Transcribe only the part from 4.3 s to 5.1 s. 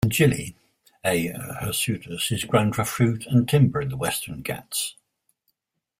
Ghats.